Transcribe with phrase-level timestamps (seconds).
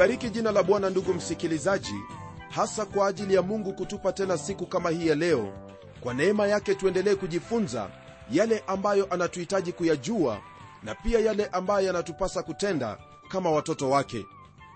[0.00, 1.94] nalibariki jina la bwana ndugu msikilizaji
[2.50, 5.52] hasa kwa ajili ya mungu kutupa tena siku kama hii ya leo.
[6.00, 7.90] Kwa neema yake tuendelee kujifunza
[8.30, 10.40] yale ambayo anatuhitaji kuyajua
[10.82, 14.26] na pia yale ambayo yanatupasa kutenda kama watoto wake.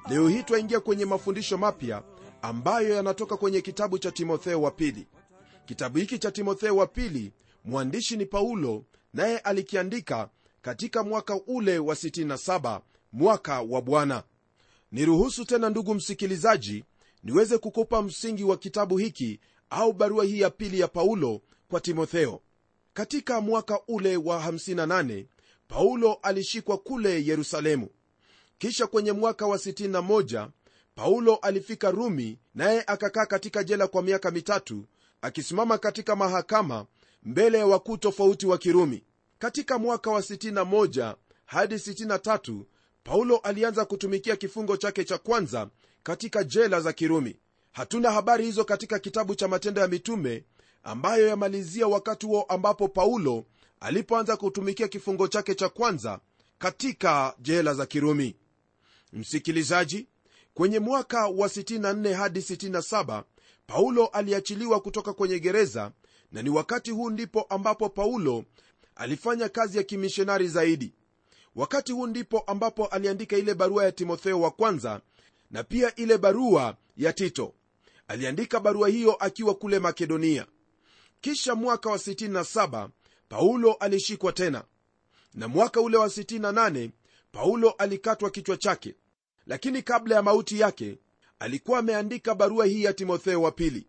[0.09, 2.03] Leo hii twaingia kwenye mafundisho mapya
[2.43, 5.07] ambayo yanatoka kwenye kitabu cha timotheo wa pili.
[5.67, 7.33] Kitabu hiki cha timotheo wa pili
[7.65, 10.29] mwandishi ni paulo naye alikiandika
[10.63, 12.81] katika mwaka ule wa 67
[13.13, 14.23] mwaka wa bwana
[14.95, 16.85] niruhusu tena ndugu msikilizaji
[17.23, 22.41] niweze kukupa msingi wa kitabu hiki au barua hii ya pili ya paulo kwa timotheo.
[22.93, 25.25] Katika mwaka ule wa 58
[25.69, 27.89] paulo alishikwa kule yerusalemu.
[28.59, 30.49] Kisha kwenye mwaka wa 61
[30.95, 34.85] paulo alifika rumi naye akakaa katika jela kwa miaka mitatu
[35.23, 36.87] akisimama katika mahakama
[37.23, 39.05] mbele ya wakuu tofauti wa kirumi.
[39.39, 41.15] Katika mwaka wa 61
[41.47, 42.63] hadi 63
[43.05, 45.69] paulo alianza kutumikia kifungo chake cha kwanza
[46.03, 47.37] katika jela za kirumi.
[47.73, 50.45] Hatuna habari hizo katika kitabu cha matendo ya mitume
[50.83, 53.45] ambayo yamalizia wakati huo ambapo paulo
[53.81, 56.21] alipoanza kutumikia kifungo chake cha kwanza
[56.59, 58.37] katika jela za kirumi.
[59.13, 60.07] Msikilizaji
[60.55, 63.23] kwenye mwaka wa 64 hadi 67
[63.67, 65.93] paulo aliachiliwa kutoka kwenye gereza
[66.33, 68.45] na ni wakati huu ndipo ambapo paulo
[68.97, 70.93] alifanya kazi ya kimishonari zaidi
[71.57, 75.01] wakati huu ndipo ambapo aliandika ile barua ya timotheo wa kwanza
[75.51, 77.55] na pia ile barua ya tito.
[78.09, 80.47] Aliandika barua hiyo akiwa kule makedonia.
[81.21, 82.89] Kisha mwaka wa 67
[83.29, 84.65] paulo alishikwa tena.
[85.35, 86.91] Na mwaka ule wa 68
[87.33, 88.95] paulo alikatwa kichwa chake.
[89.47, 90.99] Lakini kabla ya mauti yake
[91.39, 93.87] alikuwa ameandika barua hii ya timotheo wa pili.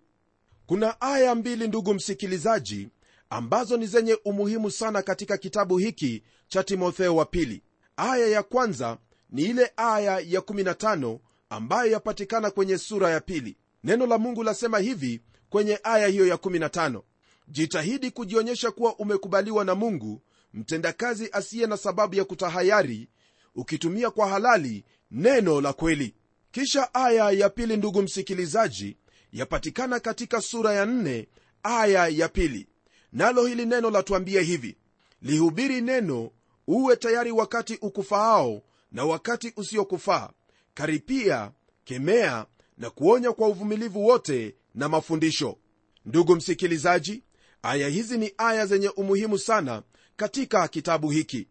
[0.66, 2.90] Kuna aya mbili ndugu msikilizaji
[3.30, 7.64] ambazo ni zenye umuhimu sana katika kitabu hiki cha timotheo wa pili.
[7.98, 8.98] Aya ya kwanza
[9.30, 11.20] ni ile aya ya 15
[11.50, 13.58] ambayo yapatikana kwenye sura ya pili.
[13.84, 17.02] Neno la mungu lasema hivi kwenye aya hiyo ya 15
[17.48, 20.22] jitahidi kujionyesha kuwa umekubaliwa na mungu
[20.54, 23.10] mtendakazi asiye na sababu ya kutahayari
[23.56, 26.16] ukitumia kwa halali neno la kweli.
[26.52, 28.98] Kisha aya ya pili ndugu msikilizaji
[29.32, 31.26] yapatikana katika sura ya 4
[31.64, 32.68] aya ya pili
[33.16, 34.78] nalo hili neno latuambia hivi
[35.22, 36.32] lihubiri neno
[36.68, 38.62] uwe tayari wakati ukufaao
[38.92, 40.30] na wakati usiokufaa.
[40.74, 41.52] Karipia
[41.84, 42.46] kemea
[42.78, 45.58] na kuonya kwa uvumilivu wote na mafundisho.
[46.06, 47.24] Ndugu msikilizaji
[47.64, 49.84] aya hizi ni aya zenye umuhimu sana
[50.16, 51.48] katika kitabu hiki.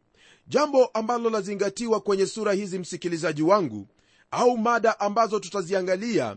[0.46, 3.88] Jambo ambalo lazingatiwa kwenye sura hizi msikilizaji wangu
[4.30, 6.36] au mada ambazo tutaziangalia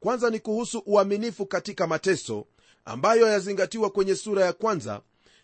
[0.00, 2.46] kwanza ni kuhusu uaminifu katika mateso
[2.88, 5.00] ambayo yazingatiwa kwenye sura ya kwanza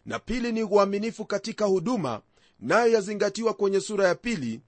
[0.07, 2.23] na pili ni uaminifu katika huduma
[2.61, 4.61] nayo yazingatiwa kwenye sura ya pili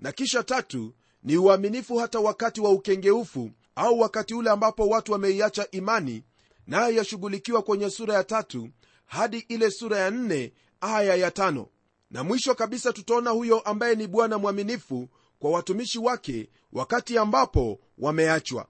[0.00, 5.66] na kisha tatu ni uaminifu hata wakati wa ukengeufu au wakati ule ambapo watu wameiacha
[5.70, 6.22] imani
[6.66, 8.68] nayo yashughulikiwa kwenye sura ya tatu
[9.06, 11.66] hadi ile sura ya nne aya ya tano.
[12.10, 18.66] Na mwisho kabisa tutaona huyo ambaye ni bwana mwaminifu kwa watumishi wake wakati ambapo wameachwa.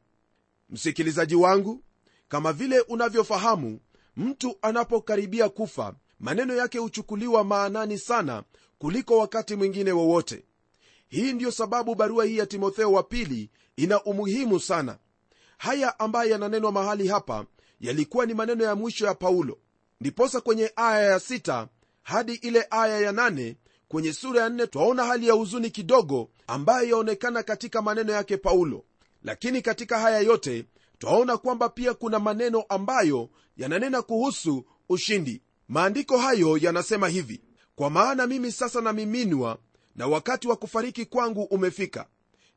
[0.70, 1.82] Msikilizaji wangu
[2.32, 3.80] kama vile unavyofahamu
[4.16, 8.42] mtu anapokaribia kufa maneno yake huchukuliwa maanani sana
[8.78, 10.44] kuliko wakati mwingine wowote.
[11.08, 14.98] Hii ndiyo sababu barua hii ya timotheo wa pili ina umuhimu sana.
[15.58, 17.46] Haya ambayo yananenwa mahali hapa
[17.80, 19.58] yalikuwa ni maneno ya mwisho ya paulo.
[20.00, 21.68] Ndiposa kwenye aya ya sita
[22.02, 23.56] hadi ile aya ya nane
[23.88, 28.84] kwenye sura ya nne twaona hali ya huzuni kidogo ambayo yaonekana katika maneno yake paulo.
[29.24, 30.64] Lakini katika haya yote
[31.02, 35.42] twaona kwamba pia kuna maneno ambayo yananena kuhusu ushindi.
[35.68, 37.40] Maandiko hayo yanasema hivi
[37.76, 39.58] kwa maana mimi sasa namiminwa
[39.96, 42.06] na wakati wa kufariki kwangu umefika.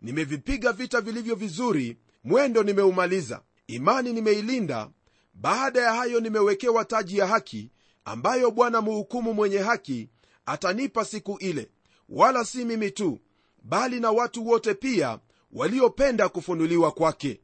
[0.01, 3.41] Nimevipiga vita vilivyo vizuri mwendo nimeumaliza.
[3.67, 4.89] Imani nimeilinda.
[5.33, 7.71] Baada ya hayo nimewekewa taji ya haki
[8.05, 10.09] ambayo bwana muhukumu mwenye haki
[10.45, 11.69] atanipa siku ile.
[12.09, 13.19] Wala si mimi tu
[13.63, 15.19] bali na watu wote pia
[15.51, 17.39] waliopenda kufunuliwa kwake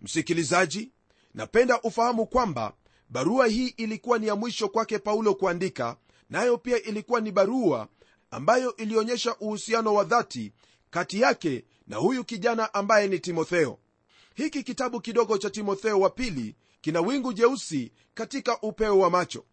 [0.00, 0.92] msikilizaji
[1.34, 2.72] napenda ufahamu kwamba
[3.08, 5.96] barua hii ilikuwa ni ya mwisho kwake paulo kuandika
[6.30, 7.88] nayo pia ilikuwa ni barua
[8.30, 10.52] ambayo ilionyesha uhusiano wa dhati
[10.90, 13.78] kati yake na huyu kijana ambaye ni timotheo.
[14.34, 19.44] Hiki kitabu kidogo cha timotheo wa pili kina wingu jeusi katika upeo wa macho.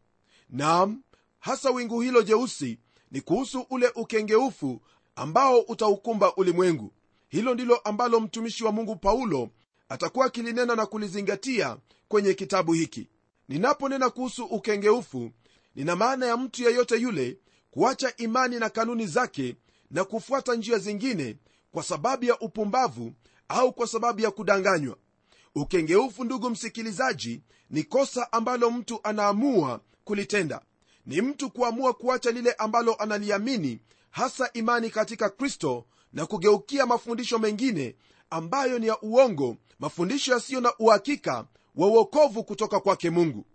[0.49, 1.01] Nam
[1.39, 2.79] hasa wingu hilo jeusi
[3.11, 4.81] ni kuhusu ule ukengeufu
[5.15, 6.93] ambao utaukumba ulimwengu.
[7.29, 9.49] Hilo ndilo ambalo mtumishi wa mungu paulo
[9.89, 11.77] atakuwa akilinena na kulizingatia
[12.07, 13.09] kwenye kitabu hiki.
[13.49, 15.31] Ninaponena kuhusu ukengeufu
[15.75, 17.37] nina maana ya mtu yeyote yule
[17.71, 19.55] kuacha imani na kanuni zake
[19.91, 21.37] na kufuata njia zingine
[21.71, 23.13] kwa sababu ya upumbavu
[23.47, 24.97] au kwa sababu ya kudanganywa.
[25.55, 30.61] Ukengeufu ndugu msikilizaji ni kosa ambalo mtu anaamua kulitenda.
[31.05, 33.79] Ni mtu kuamua kuacha lile ambalo analiamini
[34.09, 37.95] hasa imani katika kristo na kugeukia mafundisho mengine
[38.29, 41.45] ambayo ni ya uongo mafundisho yasiyo na uhakika
[41.75, 43.45] wa uokovu kutoka kwake mungu.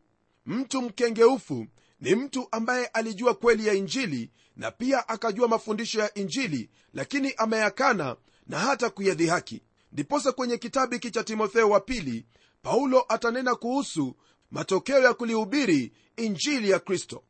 [0.46, 1.66] Mtu mkengeufu
[2.00, 8.16] ni mtu ambaye alijua kweli ya injili na pia akajua mafundisho ya injili lakini ameyakana
[8.46, 9.62] na hata kuyadhihaki
[9.92, 12.26] ndiposa kwenye kitabu hiki cha timotheo wa pili
[12.62, 14.16] paulo atanena kuhusu
[14.50, 17.22] matokeo ya kulihubiri injili ya kristo.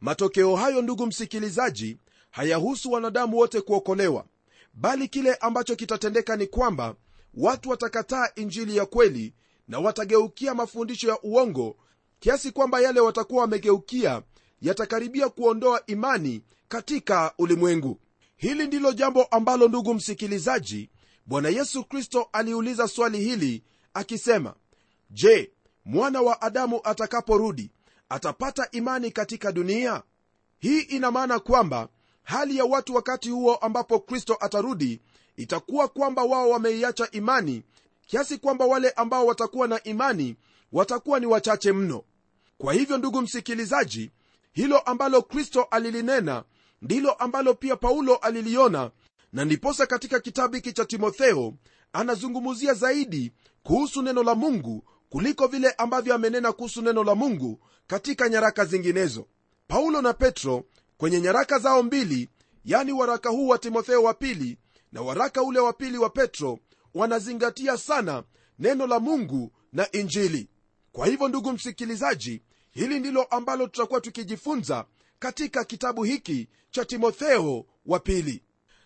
[0.00, 1.98] Matokeo hayo ndugu msikilizaji
[2.30, 4.24] hayahusu wanadamu wote kuokolewa
[4.74, 6.94] bali kile ambacho kitatendeka ni kwamba
[7.34, 9.34] watu watakataa injili ya kweli
[9.68, 11.76] na watageukia mafundisho ya uongo
[12.18, 14.22] kiasi kwamba yale watakuwa wamegeukia
[14.60, 18.00] yatakaribia kuondoa imani katika ulimwengu.
[18.36, 20.90] Hili ndilo jambo ambalo ndugu msikilizaji
[21.26, 23.64] bwana yesu kristo aliuliza swali hili
[23.94, 24.54] akisema
[25.10, 25.52] je
[25.84, 27.70] mwana wa adamu atakaporudi
[28.08, 30.02] atapata imani katika dunia?
[30.58, 31.88] Hii ina maana kwamba
[32.30, 35.00] hali ya watu wakati huo ambapo kristo atarudi
[35.36, 37.62] itakuwa kwamba wao wameiacha imani
[38.06, 40.36] kiasi kwamba wale ambao watakuwa na imani
[40.72, 42.02] watakuwa ni wachache mno.
[42.58, 44.10] Kwa hivyo ndugu msikilizaji
[44.52, 46.44] hilo ambalo kristo alilinena
[46.82, 48.90] ndilo ambalo pia paulo aliliona
[49.32, 51.54] na ndiposa katika kitabu hiki cha timotheo
[51.92, 58.28] anazungumzia zaidi kuhusu neno la mungu kuliko vile ambavyo amenena kuhusu neno la mungu katika
[58.28, 59.26] nyaraka zinginezo.
[59.68, 60.64] Paulo na petro
[61.00, 62.28] kwenye nyaraka zao mbili
[62.64, 64.58] yani waraka huu wa timotheo wa pili
[64.92, 66.58] na waraka ule wa pili wa petro
[66.94, 68.24] wanazingatia sana
[68.58, 70.48] neno la mungu na injili.
[70.92, 74.84] Kwa hivyo ndugu msikilizaji hili ndilo ambalo tutakuwa tukijifunza
[75.18, 78.42] katika kitabu hiki cha timotheo wa pili.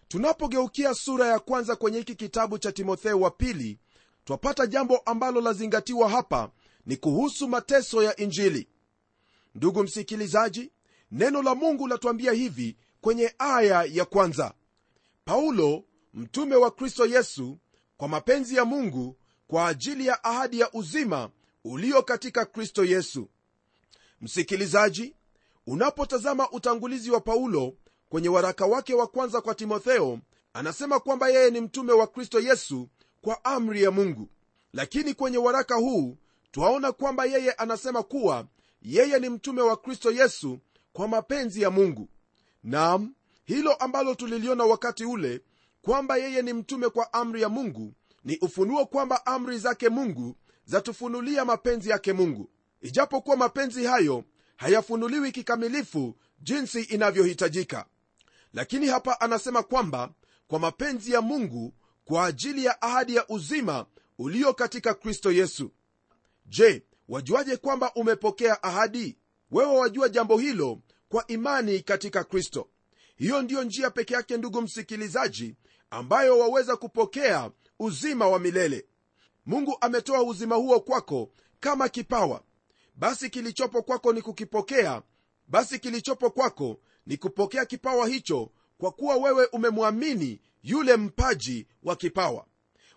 [0.09, 3.79] Tunapogeukia sura ya kwanza kwenye hiki kitabu cha timotheo wa pili
[4.25, 6.51] twapata jambo ambalo lazingatiwa hapa
[6.87, 8.69] ni kuhusu mateso ya injili.
[9.55, 10.71] Ndugu msikilizaji
[11.15, 14.55] neno la mungu latuambia hivi kwenye aya ya kwanza.
[15.25, 15.85] Paulo
[16.15, 17.59] mtume wa kristo yesu
[17.97, 19.17] kwa mapenzi ya mungu
[19.47, 21.31] kwa ajili ya ahadi ya uzima
[21.65, 23.29] ulio katika kristo yesu.
[24.21, 25.15] Msikilizaji
[25.67, 27.75] unapotazama utangulizi wa paulo
[28.09, 30.19] kwenye waraka wake wa kwanza kwa timotheo
[30.53, 32.89] anasema kwamba yeye ni mtume wa kristo yesu
[33.21, 34.29] kwa amri ya mungu.
[34.73, 36.17] Lakini kwenye waraka huu
[36.51, 38.47] twaona kwamba yeye anasema kuwa
[38.83, 40.59] yeye ni mtume wa kristo yesu
[40.95, 42.09] kwa mapenzi ya mungu.
[42.63, 43.15] Nam
[43.45, 45.41] hilo ambalo tuliliona wakati ule
[45.83, 47.95] kwamba yeye ni mtume kwa amri ya mungu
[48.25, 52.51] ni ufunuo kwamba amri zake mungu zatufunulia mapenzi yake mungu.
[52.81, 54.25] Ijapokuwa mapenzi hayo
[54.57, 57.87] hayafunuliwi kikamilifu jinsi inavyohitajika.
[58.53, 60.11] Lakini hapa anasema kwamba
[60.49, 63.87] kwa mapenzi ya mungu kwa ajili ya ahadi ya uzima
[64.19, 65.71] ulio katika kristo yesu.
[66.47, 69.19] Je wajuaje kwamba umepokea ahadi
[69.55, 72.69] wewe wajua jambo hilo kwa imani katika kristo.
[73.17, 75.55] Hiyo ndiyo njia peke yake ndugu msikilizaji
[75.91, 78.87] ambayo waweza kupokea uzima wa milele.
[79.47, 81.31] Mungu ametoa uzima huo kwako
[81.61, 82.43] kama kipawa.
[82.95, 85.03] Basi kilichopo kwako ni kukipokea.
[85.49, 92.47] Basi kilichopo kwako ni kupokea kipawa hicho kwa kuwa wewe umemwamini yule mpaji wa kipawa.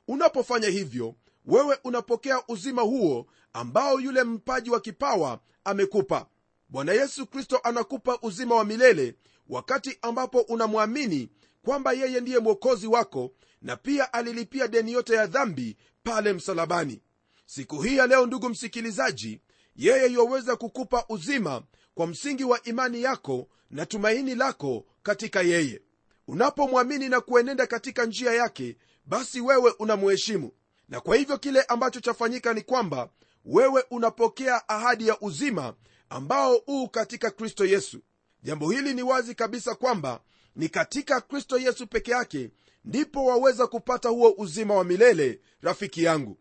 [0.08, 6.28] Unapofanya hivyo wewe unapokea uzima huo ambao yule mpaji wa kipawa amekupa
[6.70, 9.16] bwana yesu kristo anakupa uzima wa milele
[9.50, 11.30] wakati ambapo unamwamini
[11.64, 13.32] kwamba yeye ndiye mwokozi wako
[13.62, 17.02] na pia alilipia deni yote ya dhambi pale msalabani.
[17.46, 19.42] Siku hii ya leo ndugu msikilizaji
[19.76, 21.62] yeye yuwaweza kukupa uzima
[21.96, 25.82] kwa msingi wa imani yako na tumaini lako katika yeye.
[26.28, 30.52] Unapomwamini na kuenenda katika njia yake basi wewe unamuheshimu
[30.90, 33.10] na kwa hivyo kile ambacho chafanyika ni kwamba
[33.46, 35.74] wewe unapokea ahadi ya uzima
[36.10, 38.00] ambao uu katika kristo yesu.
[38.44, 40.22] Jambo hili ni wazi kabisa kwamba
[40.56, 42.50] ni katika kristo yesu peke yake
[42.86, 46.38] ndipo waweza kupata huo uzima wa milele rafiki yangu.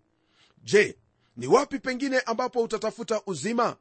[0.63, 0.99] Je
[1.37, 3.77] ni wapi pengine ambapo utatafuta uzima?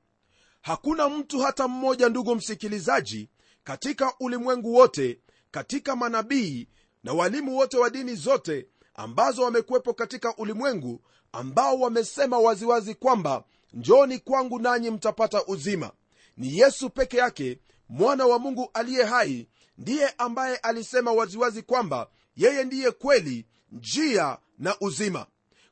[0.62, 3.30] Hakuna mtu hata mmoja ndugu msikilizaji
[3.64, 5.20] katika ulimwengu wote
[5.52, 6.68] katika manabii
[7.04, 11.02] na walimu wote wa dini zote ambazo wamekuwepo katika ulimwengu
[11.32, 13.44] ambao wamesema waziwazi kwamba
[13.74, 15.92] njoni kwangu nanyi mtapata uzima.
[16.38, 22.64] Ni yesu peke yake mwana wa mungu aliye hai ndiye ambaye alisema waziwazi kwamba yeye
[22.64, 25.26] ndiye kweli njia na uzima.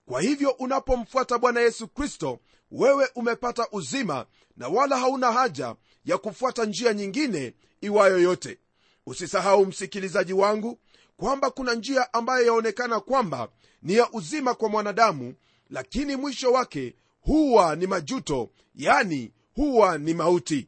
[0.05, 2.39] Kwa hivyo unapomfuata bwana yesu kristo
[2.71, 4.25] wewe umepata uzima
[4.57, 8.59] na wala hauna haja ya kufuata njia nyingine iwayo yote.
[9.05, 10.79] Usisahau msikilizaji wangu
[11.17, 13.49] kwamba kuna njia ambayo yaonekana kwamba
[13.81, 15.33] ni ya uzima kwa mwanadamu
[15.69, 20.67] lakini mwisho wake huwa ni majuto yani huwa ni mauti.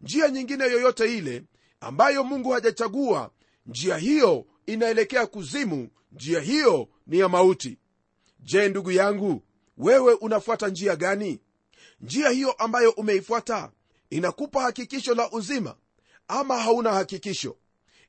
[0.00, 1.42] Njia nyingine yoyote ile
[1.80, 3.30] ambayo mungu hajachagua
[3.66, 7.78] njia hiyo inaelekea kuzimu njia hiyo ni ya mauti.
[8.40, 9.42] Je ndugu yangu
[9.78, 11.40] wewe unafuata njia gani?
[12.00, 13.70] Njia hiyo ambayo umeifuata
[14.10, 15.76] inakupa hakikisho la uzima
[16.28, 17.56] ama hauna hakikisho?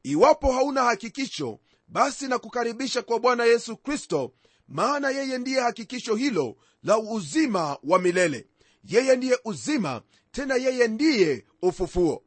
[0.03, 4.31] Iwapo hauna hakikisho basi nakukaribisha kwa bwana yesu kristo
[4.67, 8.47] maana yeye ndiye hakikisho hilo la uzima wa milele.
[8.83, 12.23] Yeye ndiye uzima tena yeye ndiye ufufuo.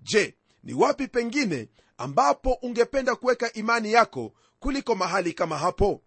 [0.00, 1.68] Je ni wapi pengine
[1.98, 6.02] ambapo ungependa kuweka imani yako kuliko mahali kama hapo?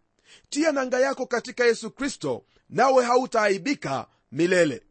[0.50, 4.84] Tia nanga yako katika yesu kristo nawe hautaaibika milele.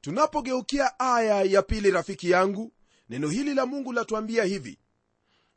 [0.00, 2.72] Tunapogeukia aya ya pili rafiki yangu
[3.08, 4.78] neno hili la mungu latuambia hivi.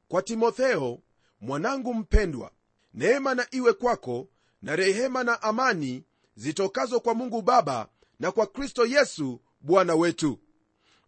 [0.08, 1.00] Kwa timotheo
[1.42, 2.52] mwanangu mpendwa
[2.94, 4.28] neema na iwe kwako
[4.62, 6.04] na rehema na amani
[6.36, 10.40] zitokazo kwa mungu baba na kwa kristo yesu bwana wetu.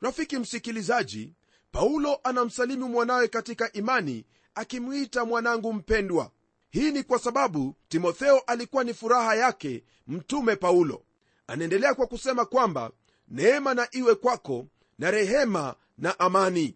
[0.02, 1.34] Rafiki msikilizaji
[1.72, 4.26] paulo anamsalimu mwanawe katika imani
[4.56, 6.32] akimwita mwanangu mpendwa.
[6.70, 11.04] Hii ni kwa sababu timotheo alikuwa ni furaha yake mtume paulo.
[11.48, 12.92] Anaendelea kwa kusema kwamba
[13.28, 14.68] neema na iwe kwako
[15.00, 16.76] na rehema na amani.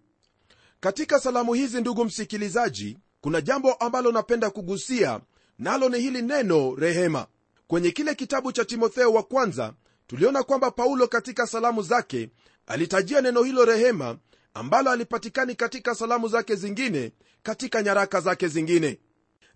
[0.80, 5.20] Katika salamu hizi ndugu msikilizaji kuna jambo ambalo napenda kugusia
[5.62, 7.28] nalo ni hili neno rehema.
[7.68, 9.74] Kwenye kile kitabu cha timotheo wa kwanza
[10.08, 12.30] tuliona kwamba paulo katika salamu zake
[12.68, 14.18] alitajia neno hilo rehema
[14.54, 17.12] ambalo alipatikani katika salamu zake zingine
[17.44, 19.00] katika nyaraka zake zingine.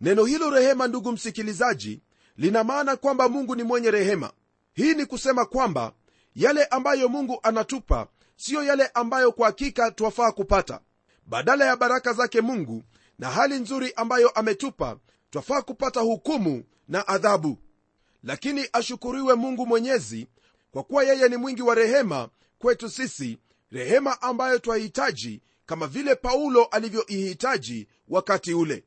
[0.02, 2.02] Neno hilo rehema ndugu msikilizaji
[2.38, 4.32] lina maana kwamba mungu ni mwenye rehema.
[4.74, 5.94] Hii ni kusema kwamba
[6.36, 10.80] yale ambayo mungu anatupa siyo yale ambayo kwa hakika twafaa kupata.
[11.26, 12.84] Badala ya baraka zake mungu
[13.20, 14.98] na hali nzuri ambayo ametupa
[15.36, 17.58] twafaa kupata hukumu na adhabu.
[18.24, 20.28] Lakini ashukuriwe mungu mwenyezi
[20.72, 23.38] kwa kuwa yeye ni mwingi wa rehema kwetu sisi
[23.72, 28.84] rehema ambayo twahitaji kama vile paulo alivyoihitaji wakati ule.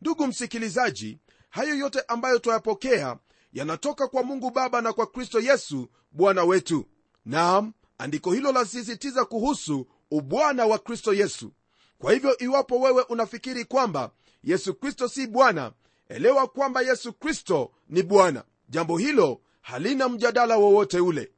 [0.00, 1.18] Ndugu msikilizaji
[1.50, 3.16] hayo yote ambayo twayapokea
[3.52, 6.86] yanatoka kwa mungu baba na kwa kristo yesu bwana wetu.
[7.24, 11.52] Naam andiko hilo lasisitiza kuhusu ubwana wa kristo yesu.
[11.98, 14.10] Kwa hivyo iwapo wewe unafikiri kwamba
[14.42, 15.72] yesu kristo si bwana
[16.10, 18.44] elewa kwamba yesu kristo ni bwana.
[18.68, 21.32] Jambo hilo halina mjadala wowote ule.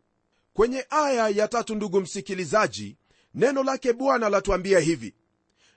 [0.52, 2.96] Kwenye aya ya tatu ndugu msikilizaji
[3.34, 5.14] neno lake bwana latuambia hivi.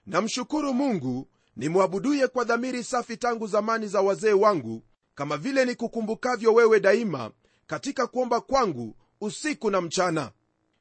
[0.06, 4.84] Namshukuru mungu nimwabuduye kwa dhamiri safi tangu zamani za wazee wangu
[5.16, 7.32] kama vile nikukumbukavyo wewe daima
[7.68, 10.32] katika kuomba kwangu usiku na mchana.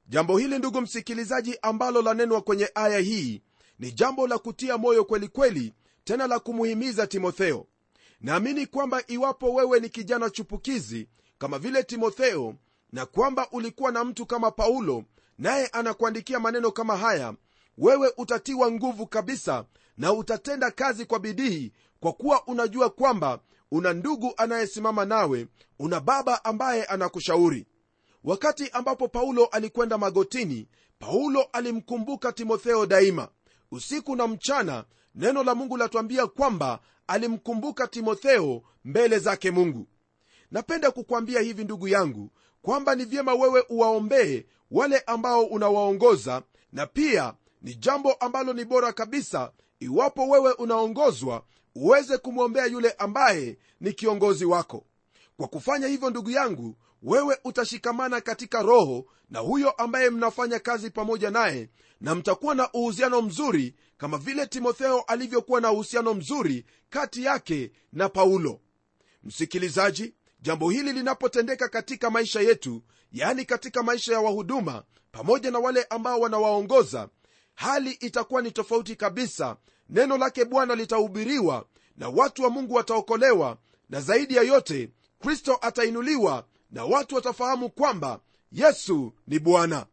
[0.09, 3.42] Jambo hili ndugu msikilizaji ambalo lanenwa kwenye aya hii
[3.78, 7.66] ni jambo la kutia moyo kwelikweli kweli, tena la kumuhimiza timotheo
[8.21, 12.54] naamini kwamba iwapo wewe ni kijana chupukizi kama vile timotheo
[12.92, 15.04] na kwamba ulikuwa na mtu kama paulo
[15.38, 17.35] naye anakuandikia maneno kama haya
[17.78, 19.64] wewe utatiwa nguvu kabisa
[19.97, 23.40] na utatenda kazi kwa bidii kwa kuwa unajua kwamba
[23.71, 25.47] una ndugu anayesimama nawe
[25.78, 27.66] una baba ambaye anakushauri.
[28.25, 30.68] Wakati ambapo paulo alikwenda magotini
[30.99, 33.28] paulo alimkumbuka timotheo daima.
[33.71, 39.87] Usiku na mchana neno la mungu latuambia kwamba alimkumbuka timotheo mbele zake mungu.
[40.50, 42.30] Napenda kukwambia hivi ndugu yangu
[42.62, 46.42] kwamba ni vyema wewe uwaombee wale ambao unawaongoza
[46.73, 51.42] na pia ni jambo ambalo ni bora kabisa iwapo wewe unaongozwa
[51.75, 54.85] uweze kumwombea yule ambaye ni kiongozi wako.
[55.37, 61.30] Kwa kufanya hivyo ndugu yangu wewe utashikamana katika roho na huyo ambaye mnafanya kazi pamoja
[61.30, 61.68] naye
[62.00, 68.08] na mtakuwa na uhusiano mzuri kama vile timotheo alivyokuwa na uhusiano mzuri kati yake na
[68.08, 68.61] paulo.
[69.23, 72.82] Msikilizaji jambo hili linapotendeka katika maisha yetu
[73.12, 77.08] yaani katika maisha ya wahuduma pamoja na wale ambao wanawaongoza
[77.54, 79.56] hali itakuwa ni tofauti kabisa.
[79.88, 83.58] Neno lake bwana litahubiriwa na watu wa mungu wataokolewa
[83.90, 88.20] na zaidi ya yote kristo atainuliwa na watu watafahamu kwamba
[88.52, 89.87] yesu ni bwana.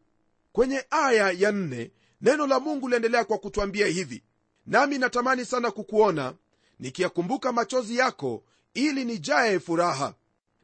[0.51, 1.91] Kwenye aya ya nne
[2.22, 4.24] neno la mungu liendelea kwa kutwambia hivi
[4.66, 6.34] nami natamani sana kukuona
[6.80, 10.13] nikiyakumbuka machozi yako ili nijaye furaha.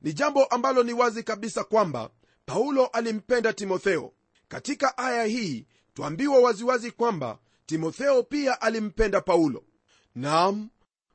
[0.01, 2.09] Ni jambo ambalo ni wazi kabisa kwamba
[2.45, 4.13] paulo alimpenda timotheo.
[4.47, 9.63] Katika aya hii twambiwa waziwazi kwamba timotheo pia alimpenda paulo.
[10.15, 10.69] Nam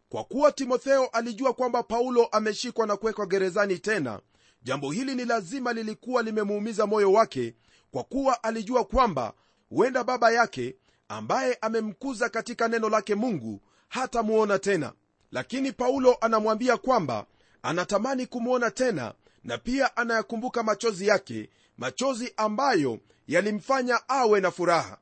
[0.09, 4.21] kwa kuwa timotheo alijua kwamba paulo ameshikwa na kuwekwa gerezani tena
[4.63, 7.55] jambo hili ni lazima lilikuwa limemuumiza moyo wake
[7.91, 9.35] kwa kuwa alijua kwamba
[9.73, 10.77] huenda baba yake
[11.09, 14.93] ambaye amemkuza katika neno lake mungu hatamuona tena.
[15.31, 17.27] Lakini paulo anamwambia kwamba
[17.63, 19.15] anatamani kumwona tena
[19.45, 21.49] na pia anayakumbuka machozi yake
[21.79, 22.99] machozi ambayo
[23.29, 24.99] yalimfanya awe na furaha.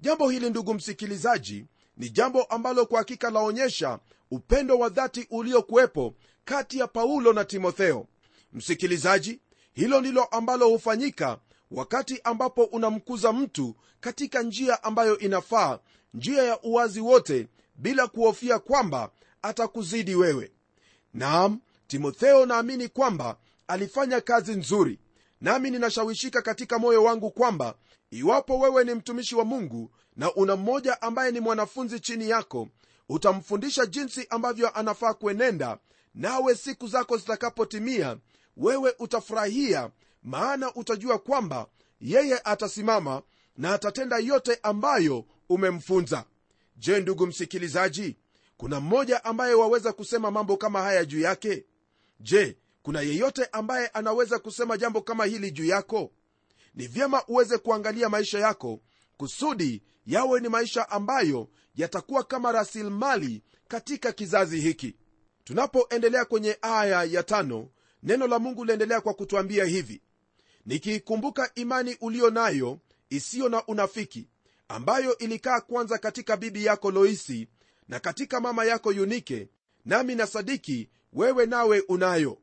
[0.00, 1.64] Jambo hili ndugu msikilizaji
[1.96, 3.98] ni jambo ambalo kwa hakika laonyesha
[4.30, 8.06] upendo wa dhati uliokuwepo kati ya paulo na timotheo.
[8.52, 9.40] Msikilizaji
[9.72, 11.38] hilo ndilo ambalo hufanyika
[11.70, 15.78] wakati ambapo unamkuza mtu katika njia ambayo inafaa
[16.14, 19.10] njia ya uwazi wote bila kuhofia kwamba
[19.42, 20.52] atakuzidi wewe.
[21.14, 23.36] Naam timotheo naamini kwamba
[23.68, 24.98] alifanya kazi nzuri.
[25.40, 27.74] Nami ninashawishika katika moyo wangu kwamba
[28.10, 32.68] iwapo wewe ni mtumishi wa mungu na una mmoja ambaye ni mwanafunzi chini yako
[33.08, 35.78] utamfundisha jinsi ambavyo anafaa kuenenda
[36.14, 38.16] nawe siku zako zitakapotimia
[38.56, 39.90] wewe utafurahia
[40.28, 41.66] maana utajua kwamba
[42.00, 43.22] yeye atasimama
[43.56, 46.24] na atatenda yote ambayo umemfunza.
[46.76, 48.16] Je ndugu msikilizaji
[48.56, 51.64] kuna mmoja ambaye waweza kusema mambo kama haya juu yake?
[52.20, 56.12] Je kuna yeyote ambaye anaweza kusema jambo kama hili juu yako?
[56.74, 58.80] Ni vyema uweze kuangalia maisha yako
[59.16, 64.96] kusudi yawe ni maisha ambayo yatakuwa kama rasilimali katika kizazi hiki.
[65.44, 67.68] Tunapoendelea kwenye aya ya tano
[68.02, 70.02] neno la mungu liendelea kwa kutwambia hivi
[70.68, 72.78] nikiikumbuka imani uliyo nayo
[73.10, 74.28] isiyo na unafiki
[74.68, 77.48] ambayo ilikaa kwanza katika bibi yako loisi
[77.88, 79.48] na katika mama yako yunike
[79.84, 82.38] nami na sadiki wewe nawe unayo.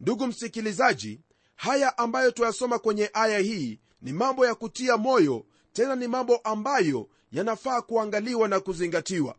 [0.00, 1.20] Ndugu msikilizaji
[1.56, 7.08] haya ambayo tuyasoma kwenye aya hii ni mambo ya kutia moyo tena ni mambo ambayo
[7.32, 9.36] yanafaa kuangaliwa na kuzingatiwa.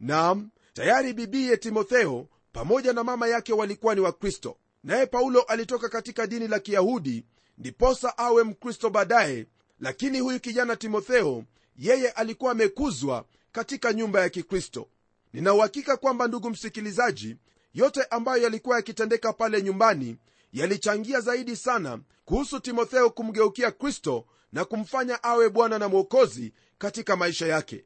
[0.00, 6.26] Nam tayari bibiye timotheo pamoja na mama yake walikuwa ni wakristo naye paulo alitoka katika
[6.26, 7.24] dini la kiyahudi
[7.60, 9.46] ndiposa awe mkristo baadaye
[9.80, 11.44] lakini huyu kijana timotheo
[11.76, 14.88] yeye alikuwa amekuzwa katika nyumba ya kikristo.
[15.32, 17.36] Ninauhakika kwamba ndugu msikilizaji
[17.74, 20.16] yote ambayo yalikuwa yakitendeka pale nyumbani
[20.52, 27.46] yalichangia zaidi sana kuhusu timotheo kumgeukia kristo na kumfanya awe bwana na mwokozi katika maisha
[27.46, 27.84] yake.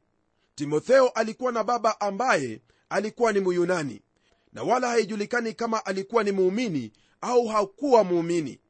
[0.55, 4.03] Timotheo alikuwa na baba ambaye alikuwa ni muyunani
[4.53, 8.61] na wala haijulikani kama alikuwa ni muumini au hakuwa muumini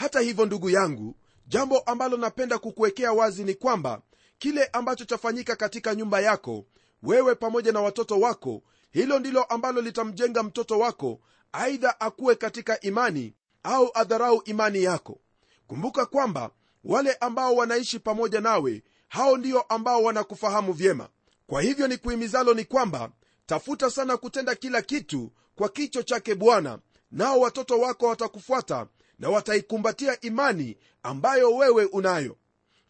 [0.00, 4.02] hata hivyo ndugu yangu jambo ambalo napenda kukuwekea wazi ni kwamba
[4.38, 6.64] kile ambacho chafanyika katika nyumba yako
[7.02, 11.20] wewe pamoja na watoto wako hilo ndilo ambalo litamjenga mtoto wako
[11.52, 15.18] aidha akuwe katika imani au adharau imani yako.
[15.66, 16.50] Kumbuka kwamba
[16.84, 21.08] wale ambao wanaishi pamoja nawe hao ndio ambao wanakufahamu vyema.
[21.46, 23.10] Kwa hivyo ni kuhimizalo ni kwamba
[23.46, 26.78] tafuta sana kutenda kila kitu kwa kicho chake bwana
[27.10, 28.86] nao watoto wako watakufuata
[29.20, 32.36] na wataikumbatia imani ambayo wewe unayo.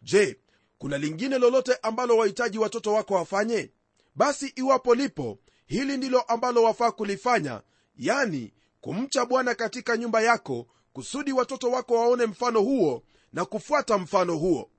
[0.01, 0.39] Je
[0.77, 3.71] kuna lingine lolote ambalo wahitaji watoto wako wafanye?
[4.15, 7.61] Basi iwapo lipo hili ndilo ambalo wafaa kulifanya
[7.95, 14.35] yani kumcha bwana katika nyumba yako kusudi watoto wako waone mfano huo na kufuata mfano
[14.37, 14.69] huo.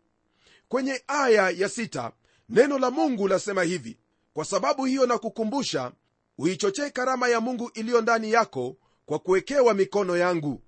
[0.68, 2.12] Kwenye aya ya sita,
[2.48, 3.98] neno la mungu lasema hivi
[4.34, 5.92] kwa sababu hiyo na kukumbusha
[6.38, 10.62] uichochee karama ya mungu iliyo ndani yako kwa kuwekewa mikono yangu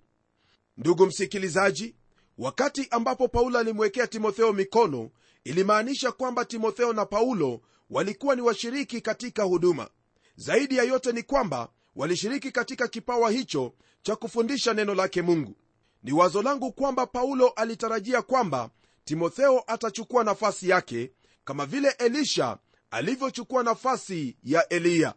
[0.77, 1.95] ndugu msikilizaji
[2.39, 5.11] wakati ambapo paulo alimwekea timotheo mikono
[5.45, 7.61] ilimaanisha kwamba timotheo na paulo
[7.91, 9.89] walikuwa ni washiriki katika huduma.
[10.37, 15.57] Zaidi ya yote ni kwamba walishiriki katika kipawa hicho cha kufundisha neno lake mungu.
[16.03, 18.71] Ni wazo langu kwamba paulo alitarajia kwamba
[19.05, 21.13] timotheo atachukua nafasi yake
[21.45, 22.59] kama vile elisha
[22.91, 25.15] alivyochukua nafasi ya eliya.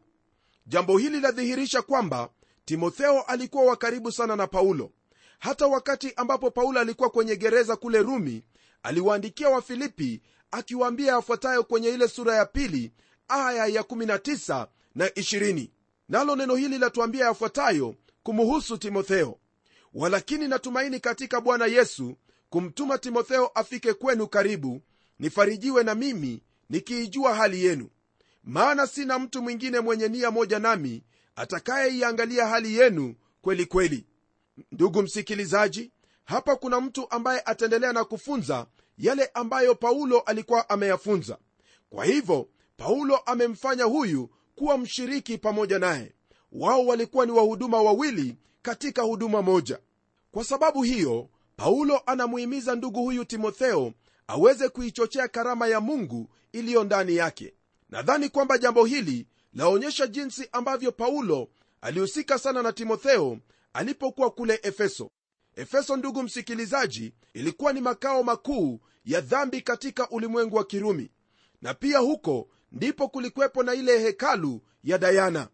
[0.65, 2.30] Jambo hili ladhihirisha kwamba
[2.65, 4.91] timotheo alikuwa wa karibu sana na paulo
[5.39, 8.43] hata wakati ambapo paulo alikuwa kwenye gereza kule rumi
[8.84, 10.21] aliwaandikia wafilipi
[10.52, 12.91] akiwaambia yafuatayo kwenye ile sura ya pili
[13.28, 15.69] aya ya 19 na 20
[16.10, 19.38] nalo neno hili latuambia yafuatayo kumuhusu timotheo.
[19.93, 22.17] Walakini natumaini katika bwana yesu
[22.50, 24.82] kumtuma timotheo afike kwenu karibu
[25.19, 27.89] nifarijiwe na mimi nikiijua hali yenu.
[28.43, 31.04] Maana sina mtu mwingine mwenye nia moja nami
[31.36, 34.06] atakayeiangalia hali yenu kweli kweli
[34.72, 35.91] ndugu msikilizaji
[36.26, 38.67] hapa kuna mtu ambaye ataendelea na kufunza
[38.98, 41.38] yale ambayo paulo alikuwa ameyafunza.
[41.89, 46.12] Kwa hivyo paulo amemfanya huyu kuwa mshiriki pamoja naye.
[46.52, 49.80] Wao walikuwa ni wahuduma wawili katika huduma moja.
[50.32, 53.93] Kwa sababu hiyo paulo anamuhimiza ndugu huyu timotheo
[54.28, 57.54] aweze kuichochea karama ya mungu iliyo ndani yake.
[57.89, 61.48] Nadhani kwamba jambo hili laonyesha jinsi ambavyo paulo
[61.82, 63.38] alihusika sana na timotheo
[63.78, 65.10] alipokuwa kule efeso.
[65.56, 71.12] Efeso ndugu msikilizaji ilikuwa ni makao makuu ya dhambi katika ulimwengu wa kirumi.
[71.62, 75.48] Na pia huko ndipo kulikuwepo na ile hekalu ya dayana.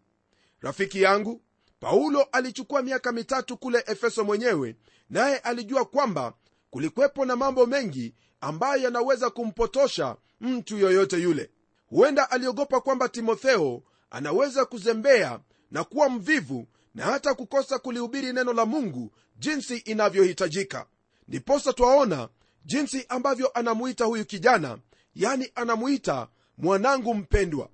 [0.60, 1.42] Rafiki yangu
[1.80, 4.76] paulo alichukua miaka mitatu kule efeso mwenyewe
[5.10, 6.34] naye alijua kwamba
[6.70, 11.50] kulikwepo na mambo mengi ambayo yanaweza kumpotosha mtu yoyote yule.
[11.86, 18.66] Huenda aliogopa kwamba timotheo anaweza kuzembea na kuwa mvivu na hata kukosa kulihubiri neno la
[18.66, 20.86] mungu jinsi inavyohitajika.
[21.28, 22.28] Ndiposa twaona
[22.64, 24.78] jinsi ambavyo anamuita huyu kijana
[25.14, 26.28] yani anamuita
[26.58, 27.68] mwanangu mpendwa.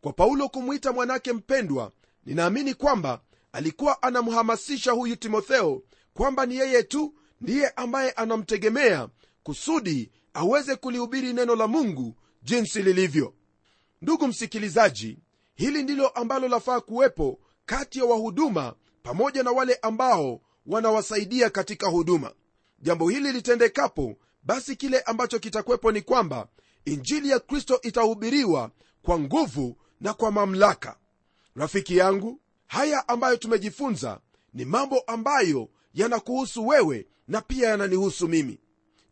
[0.00, 1.92] Kwa paulo kumwita mwanake mpendwa
[2.26, 3.20] ninaamini kwamba
[3.52, 5.82] alikuwa anamhamasisha huyu timotheo
[6.14, 9.08] kwamba ni yeye tu ndiye ambaye anamtegemea
[9.42, 13.34] kusudi aweze kulihubiri neno la mungu jinsi lilivyo.
[14.02, 15.18] Ndugu msikilizaji
[15.54, 17.40] hili ndilo ambalo lafaa kuwepo
[17.72, 22.32] kati ya wahuduma pamoja na wale ambao wanawasaidia katika huduma.
[22.78, 26.48] Jambo hili litendekapo basi kile ambacho kitakwepo ni kwamba
[26.84, 28.70] injili ya kristo itahubiriwa
[29.02, 30.96] kwa nguvu na kwa mamlaka.
[31.56, 34.20] Rafiki yangu haya ambayo tumejifunza
[34.54, 38.60] ni mambo ambayo yanakuhusu wewe na pia yananihusu mimi.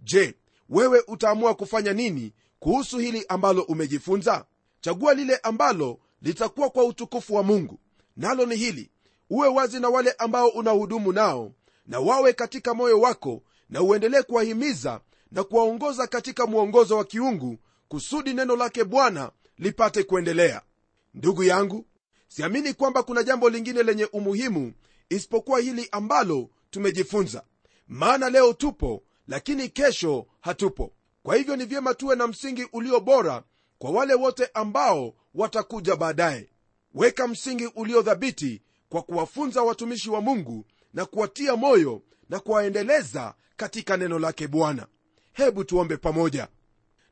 [0.01, 0.35] Je
[0.69, 4.45] wewe utaamua kufanya nini kuhusu hili ambalo umejifunza?
[4.81, 7.79] Chagua lile ambalo litakuwa kwa utukufu wa mungu
[8.21, 8.91] nalo ni hili
[9.31, 11.53] uwe wazi na wale ambao unahudumu nao
[11.87, 15.01] na wawe katika moyo wako na uendelee kuwahimiza
[15.33, 20.63] na kuwaongoza katika mwongozo wa kiungu kusudi neno lake bwana lipate kuendelea.
[21.15, 21.87] Ndugu yangu
[22.29, 24.73] siamini kwamba kuna jambo lingine lenye umuhimu
[25.09, 27.43] isipokuwa hili ambalo tumejifunza.
[27.89, 30.93] Maana leo tupo lakini kesho hatupo.
[31.23, 33.43] Kwa hivyo ni vyema tuwe na msingi ulio bora
[33.79, 36.49] kwa wale wote ambao watakuja baadaye
[36.95, 44.19] weka msingi uliodhabiti kwa kuwafunza watumishi wa mungu na kuwatia moyo na kuwaendeleza katika neno
[44.19, 44.87] lake bwana.
[45.33, 46.49] Hebu tuombe pamoja.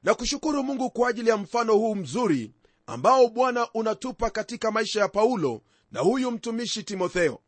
[0.02, 2.52] Na kushukuru mungu kwa ajili ya mfano huu mzuri
[2.86, 5.62] ambao bwana unatupa katika maisha ya paulo
[5.92, 7.40] na huyu mtumishi timotheo.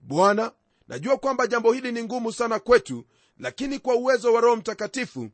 [0.00, 0.52] Bwana
[0.88, 3.04] najua kwamba jambo hili ni ngumu sana kwetu
[3.38, 5.28] lakini kwa uwezo wa roho mtakatifu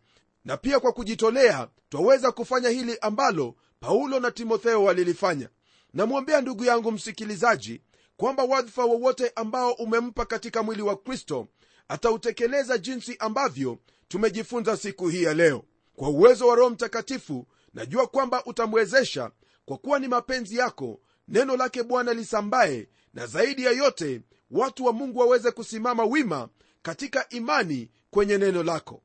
[0.45, 5.49] na pia kwa kujitolea twaweza kufanya hili ambalo paulo na timotheo walilifanya
[5.97, 7.81] namwombea ndugu yangu msikilizaji
[8.17, 11.49] kwamba wadhifa wowote ambao umempa katika mwili wa kristo
[11.89, 13.79] atautekeleza jinsi ambavyo
[14.09, 15.63] tumejifunza siku hii ya leo.
[15.97, 19.31] Kwa uwezo wa roho mtakatifu najua kwamba utamwezesha
[19.65, 24.93] kwa kuwa ni mapenzi yako neno lake bwana lisambaye na zaidi ya yote watu wa
[24.93, 26.49] mungu waweze kusimama wima
[26.83, 29.03] katika imani kwenye neno lako.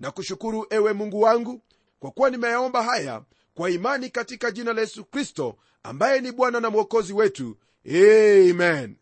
[0.00, 1.60] Na kushukuru ewe mungu wangu
[2.00, 3.22] kwa kuwa nimeyaomba haya
[3.54, 7.56] kwa imani katika jina la yesu kristo ambaye ni bwana na mwokozi wetu.
[7.88, 8.96] Amen.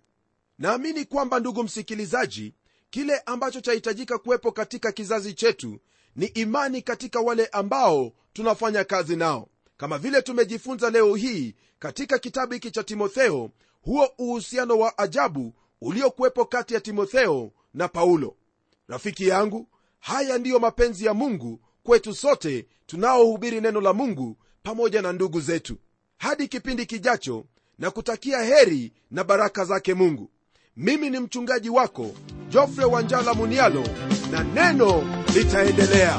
[0.59, 2.55] Naamini kwamba ndugu msikilizaji
[2.91, 5.79] kile ambacho chahitajika kuwepo katika kizazi chetu
[6.17, 9.49] ni imani katika wale ambao tunafanya kazi nao.
[9.77, 13.51] Kama vile tumejifunza leo hii katika kitabu hiki cha timotheo
[13.83, 18.37] huo uhusiano wa ajabu uliokuwepo kati ya timotheo na paulo.
[18.89, 25.13] Rafiki yangu haya ndiyo mapenzi ya mungu kwetu sote tunaohubiri neno la mungu pamoja na
[25.13, 25.77] ndugu zetu
[26.19, 27.45] hadi kipindi kijacho
[27.79, 30.31] na kutakia heri na baraka zake mungu.
[30.77, 32.11] Mimi ni mchungaji wako
[32.49, 33.85] jofre wanjala munialo
[34.31, 35.03] na neno
[35.35, 36.19] litaendelea